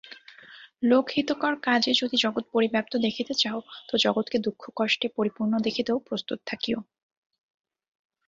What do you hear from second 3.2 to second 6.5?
চাও তো জগৎকে দুঃখকষ্টে পরিপূর্ণ দেখিতেও প্রস্তুত